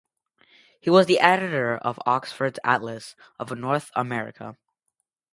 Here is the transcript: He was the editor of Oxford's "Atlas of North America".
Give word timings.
He 0.79 0.89
was 0.89 1.05
the 1.05 1.19
editor 1.19 1.77
of 1.77 1.99
Oxford's 2.07 2.57
"Atlas 2.63 3.15
of 3.37 3.55
North 3.55 3.91
America". 3.95 4.57